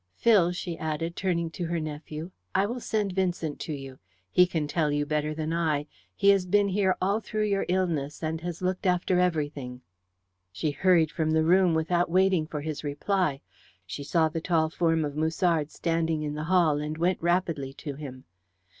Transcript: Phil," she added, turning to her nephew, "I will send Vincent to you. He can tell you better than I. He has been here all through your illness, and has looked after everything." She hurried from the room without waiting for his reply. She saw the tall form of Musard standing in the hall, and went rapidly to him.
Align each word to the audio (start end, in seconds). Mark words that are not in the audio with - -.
Phil," 0.15 0.51
she 0.51 0.79
added, 0.79 1.15
turning 1.15 1.51
to 1.51 1.65
her 1.67 1.79
nephew, 1.79 2.31
"I 2.55 2.65
will 2.65 2.79
send 2.79 3.11
Vincent 3.13 3.59
to 3.59 3.73
you. 3.73 3.99
He 4.31 4.47
can 4.47 4.67
tell 4.67 4.91
you 4.91 5.05
better 5.05 5.35
than 5.35 5.53
I. 5.53 5.85
He 6.15 6.29
has 6.29 6.47
been 6.47 6.69
here 6.69 6.95
all 6.99 7.19
through 7.19 7.43
your 7.43 7.67
illness, 7.69 8.23
and 8.23 8.41
has 8.41 8.63
looked 8.63 8.87
after 8.87 9.19
everything." 9.19 9.81
She 10.51 10.71
hurried 10.71 11.11
from 11.11 11.29
the 11.29 11.43
room 11.43 11.75
without 11.75 12.09
waiting 12.09 12.47
for 12.47 12.61
his 12.61 12.83
reply. 12.83 13.41
She 13.85 14.03
saw 14.03 14.27
the 14.27 14.41
tall 14.41 14.71
form 14.71 15.05
of 15.05 15.15
Musard 15.15 15.69
standing 15.69 16.23
in 16.23 16.33
the 16.33 16.45
hall, 16.45 16.79
and 16.79 16.97
went 16.97 17.21
rapidly 17.21 17.71
to 17.73 17.93
him. 17.93 18.23